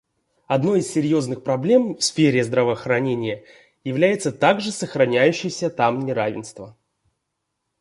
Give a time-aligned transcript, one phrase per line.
[0.47, 3.45] Одной из серьезных проблем в сфере здравоохранения
[3.83, 6.75] является также сохраняющееся там неравенство.